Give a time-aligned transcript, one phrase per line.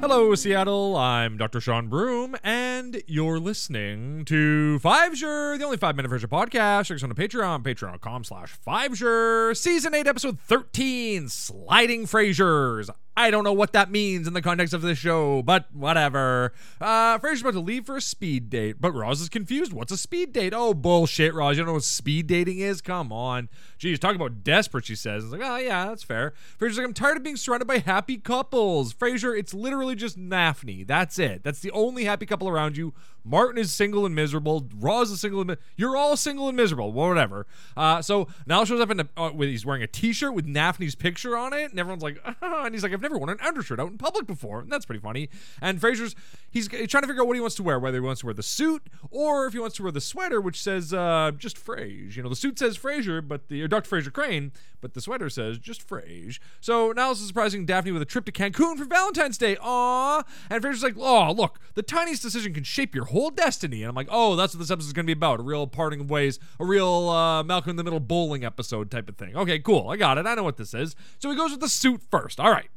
[0.00, 0.96] Hello, Seattle.
[0.96, 1.60] I'm Dr.
[1.60, 6.86] Sean Broom, and you're listening to Fivesier, the only five-minute version podcast.
[6.86, 9.56] Check us on Patreon, patreon.com slash Fivesier.
[9.56, 12.90] Season 8, episode 13, Sliding Frasiers.
[13.18, 16.52] I don't know what that means in the context of this show, but whatever.
[16.80, 19.72] Uh, Frasier's about to leave for a speed date, but Roz is confused.
[19.72, 20.52] What's a speed date?
[20.54, 21.56] Oh, bullshit, Roz.
[21.56, 22.80] You don't know what speed dating is?
[22.80, 23.48] Come on.
[23.76, 25.24] Geez, talking about desperate, she says.
[25.24, 26.32] It's like, oh, yeah, that's fair.
[26.60, 28.94] Frasier's like, I'm tired of being surrounded by happy couples.
[28.94, 30.84] Frasier, it's literally just Daphne.
[30.84, 31.42] That's it.
[31.42, 32.94] That's the only happy couple around you.
[33.24, 34.66] Martin is single and miserable.
[34.78, 36.92] Roz is single and mi- you're all single and miserable.
[36.92, 37.46] Whatever.
[37.76, 41.36] Uh, so Niles shows up in a, uh, he's wearing a T-shirt with Daphne's picture
[41.36, 43.90] on it, and everyone's like, ah, and he's like, I've never worn an undershirt out
[43.90, 44.60] in public before.
[44.60, 45.28] And that's pretty funny.
[45.60, 46.14] And Frasier's
[46.50, 48.34] he's trying to figure out what he wants to wear, whether he wants to wear
[48.34, 52.14] the suit or if he wants to wear the sweater, which says uh, just Frasier.
[52.14, 53.88] You know, the suit says Frasier, but the or Dr.
[53.88, 56.38] Frasier Crane, but the sweater says just Frasier.
[56.60, 59.56] So Niles is surprising Daphne with a trip to Cancun for Valentine's Day.
[59.56, 60.24] Aww.
[60.50, 63.82] And Frasier's like, oh, look, the tiniest decision can shape your whole destiny.
[63.82, 65.40] And I'm like, oh, that's what this episode is going to be about.
[65.40, 69.08] A real parting of ways, a real uh, Malcolm in the Middle bowling episode type
[69.08, 69.36] of thing.
[69.36, 69.88] Okay, cool.
[69.88, 70.26] I got it.
[70.26, 70.94] I know what this is.
[71.18, 72.40] So he goes with the suit first.
[72.40, 72.68] All right.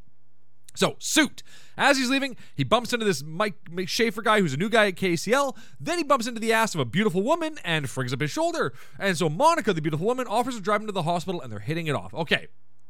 [0.73, 1.43] So, suit.
[1.77, 3.55] As he's leaving, he bumps into this Mike
[3.85, 5.55] Schaefer guy who's a new guy at KACL.
[5.79, 8.73] Then he bumps into the ass of a beautiful woman and frings up his shoulder.
[8.99, 11.59] And so Monica, the beautiful woman, offers to drive him to the hospital and they're
[11.59, 12.13] hitting it off.
[12.13, 12.47] Okay,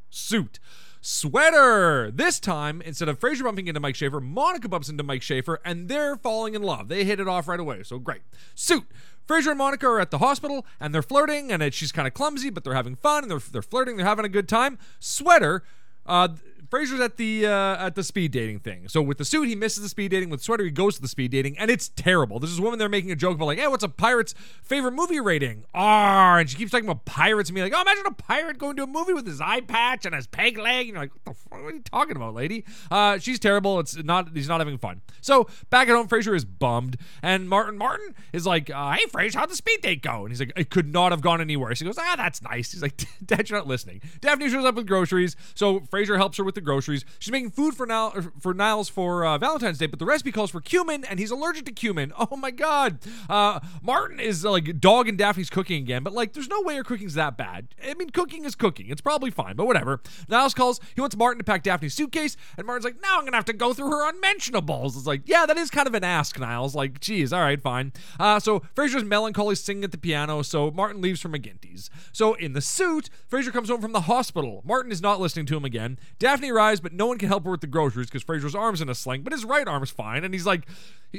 [0.09, 0.59] suit.
[1.03, 2.11] Sweater!
[2.11, 5.89] This time, instead of Frasier bumping into Mike Schaefer, Monica bumps into Mike Schaefer and
[5.89, 6.89] they're falling in love.
[6.89, 8.21] They hit it off right away, so great.
[8.53, 8.85] Suit.
[9.27, 12.13] Frasier and Monica are at the hospital and they're flirting, and it, she's kind of
[12.13, 14.77] clumsy, but they're having fun and they're, they're flirting, they're having a good time.
[14.99, 15.63] Sweater.
[16.05, 16.29] Uh,
[16.71, 18.87] Frasier's at the uh, at the speed dating thing.
[18.87, 20.29] So with the suit, he misses the speed dating.
[20.29, 22.39] With sweater, he goes to the speed dating, and it's terrible.
[22.39, 24.33] There's this woman there making a joke about like, "Hey, what's a pirate's
[24.63, 28.05] favorite movie rating?" R, and she keeps talking about pirates and me like, "Oh, imagine
[28.05, 30.93] a pirate going to a movie with his eye patch and his peg leg." And
[30.93, 33.79] you're like, "What the fuck are you talking about, lady?" Uh, she's terrible.
[33.81, 34.29] It's not.
[34.33, 35.01] He's not having fun.
[35.19, 39.35] So back at home, Frasier is bummed, and Martin Martin is like, uh, "Hey, Frasier,
[39.35, 41.79] how'd the speed date go?" And he's like, "It could not have gone any worse."
[41.79, 42.95] He goes, "Ah, that's nice." He's like,
[43.25, 46.60] "Dad, you're not listening." Daphne shows up with groceries, so Frasier helps her with the
[46.63, 47.05] groceries.
[47.19, 50.51] She's making food for Niall, for Niles for uh, Valentine's Day, but the recipe calls
[50.51, 52.13] for cumin, and he's allergic to cumin.
[52.31, 52.99] Oh my god!
[53.29, 56.83] Uh, Martin is uh, like and Daphne's cooking again, but like, there's no way her
[56.83, 57.67] cooking's that bad.
[57.83, 60.01] I mean, cooking is cooking; it's probably fine, but whatever.
[60.29, 60.79] Niles calls.
[60.95, 63.53] He wants Martin to pack Daphne's suitcase, and Martin's like, "Now I'm gonna have to
[63.53, 66.75] go through her unmentionables." It's like, yeah, that is kind of an ask, Niles.
[66.75, 67.91] Like, geez, all right, fine.
[68.19, 71.89] Uh, so Frasier's melancholy singing at the piano, so Martin leaves for McGinty's.
[72.11, 74.61] So in the suit, Frasier comes home from the hospital.
[74.65, 75.97] Martin is not listening to him again.
[76.19, 78.89] Daphne arrives, but no one can help her with the groceries because Frasier's arm's in
[78.89, 80.23] a sling, but his right arm's fine.
[80.23, 80.67] And he's like,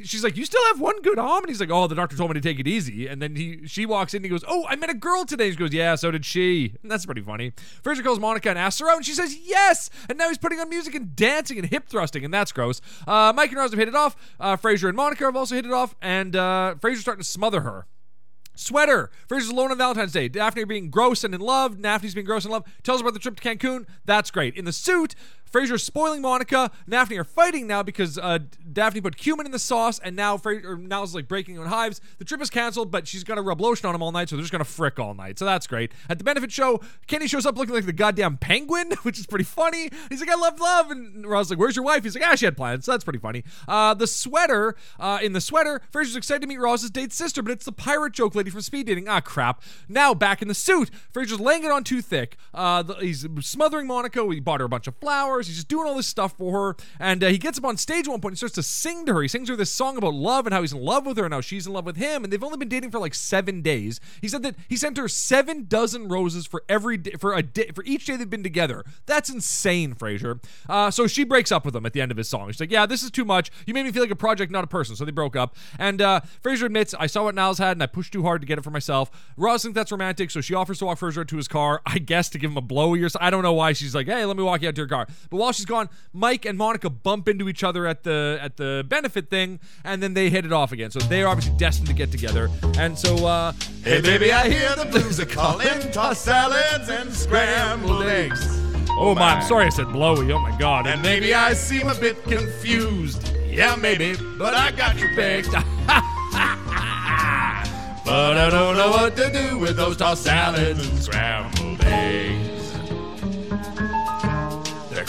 [0.05, 1.43] she's like, you still have one good arm?
[1.45, 3.07] And he's like, oh, the doctor told me to take it easy.
[3.07, 5.47] And then he, she walks in and he goes, oh, I met a girl today.
[5.47, 6.77] And She goes, yeah, so did she.
[6.83, 7.53] And that's pretty funny.
[7.83, 9.91] Frasier calls Monica and asks her out, and she says yes.
[10.09, 12.81] And now he's putting on music and dancing and hip thrusting, and that's gross.
[13.07, 14.17] Uh, Mike and Roz have hit it off.
[14.39, 17.63] Uh, Frasier and Monica have also hit it off, and uh, Frasier's starting to smother
[17.63, 17.87] her.
[18.63, 19.11] Sweater.
[19.29, 20.29] versus alone on Valentine's Day.
[20.29, 21.81] Daphne being gross and in love.
[21.81, 22.65] Daphne's being gross and in love.
[22.83, 23.87] Tells about the trip to Cancun.
[24.05, 24.57] That's great.
[24.57, 25.15] In the suit,
[25.53, 26.71] Frasier's spoiling Monica.
[26.89, 28.39] Daphne are fighting now because uh,
[28.73, 32.01] Daphne put cumin in the sauce, and now Frasier now is like breaking on hives.
[32.19, 34.43] The trip is canceled, but she's to rub lotion on him all night, so they're
[34.43, 35.39] just gonna frick all night.
[35.39, 35.93] So that's great.
[36.09, 39.45] At the benefit show, Kenny shows up looking like the goddamn penguin, which is pretty
[39.45, 39.91] funny.
[40.09, 42.45] He's like, "I love love," and Roz like, "Where's your wife?" He's like, "Ah, she
[42.45, 43.45] had plans." So that's pretty funny.
[43.69, 47.53] Uh, the sweater, uh, in the sweater, Frasier's excited to meet Roz's date sister, but
[47.53, 49.09] it's the pirate joke lady from speed dating.
[49.09, 49.63] Ah, crap.
[49.89, 52.37] Now back in the suit, Frasier's laying it on too thick.
[52.55, 54.27] Uh, the, he's smothering Monica.
[54.33, 55.42] He bought her a bunch of flowers.
[55.47, 56.77] He's just doing all this stuff for her.
[56.99, 59.15] And uh, he gets up on stage at one point and starts to sing to
[59.15, 59.23] her.
[59.23, 61.35] He sings her this song about love and how he's in love with her and
[61.35, 62.25] how she's in love with him.
[62.25, 64.01] And they've only been dating for like seven days.
[64.21, 67.71] He said that he sent her seven dozen roses for every day, for a day,
[67.75, 68.85] for each day they've been together.
[69.07, 70.43] That's insane, Frasier.
[70.69, 72.51] Uh, so she breaks up with him at the end of his song.
[72.51, 73.51] She's like, "Yeah, this is too much.
[73.67, 75.57] You made me feel like a project, not a person." So they broke up.
[75.79, 78.47] And uh, Frasier admits, "I saw what Niles had and I pushed too hard to
[78.47, 81.37] get it for myself." Roz thinks that's romantic, so she offers to walk Frasier to
[81.37, 81.83] his car.
[81.87, 83.19] I guess to give him a blowy or so.
[83.21, 85.07] I don't know why she's like, "Hey, let me walk you out to your car."
[85.33, 88.85] But while she's gone, Mike and Monica bump into each other at the at the
[88.87, 90.91] benefit thing, and then they hit it off again.
[90.91, 92.51] So they are obviously destined to get together.
[92.77, 93.53] And so, uh,
[93.83, 95.91] Hey baby, I hear the blues are calling.
[95.91, 98.47] Toss salads and scrambled eggs.
[98.91, 100.31] oh my, I'm sorry I said blowy.
[100.31, 100.87] Oh my god.
[100.87, 103.33] And maybe I seem a bit confused.
[103.47, 105.53] Yeah, maybe, but I got you pegged.
[105.53, 105.63] but
[108.37, 112.62] I don't know what to do with those tossed salads and scrambled eggs.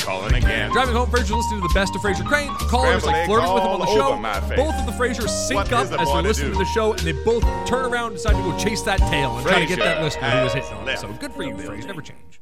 [0.04, 0.70] Calling again.
[0.72, 2.50] Driving home, Frasier's listening to the best of Frasier Crane.
[2.50, 4.10] A caller is like flirting with him on the show.
[4.10, 4.58] over my face.
[4.58, 7.44] Both of the Frasiers sync up as they're listening to the show, and they both
[7.66, 10.30] turn around and decide to go chase that tail and try to get that listener
[10.30, 10.98] who was hitting on them.
[10.98, 11.88] So good for you, the Frasier.
[11.88, 12.42] Never change.